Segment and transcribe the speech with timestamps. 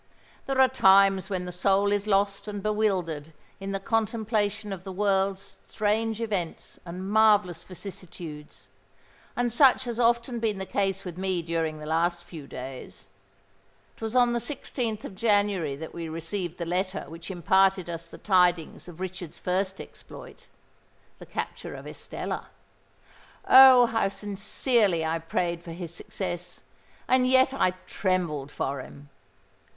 [0.47, 4.91] There are times when the soul is lost and bewildered in the contemplation of the
[4.91, 8.67] world's strange events and marvellous vicissitudes;
[9.35, 13.09] and such has often been the case with me during the last few days.
[13.95, 18.07] It was on the 16th of January that we received the letter which imparted us
[18.07, 22.47] the tidings of Richard's first exploit—the capture of Estella.
[23.47, 23.85] Oh!
[23.85, 29.09] how sincerely I prayed for his success—and yet I trembled for him!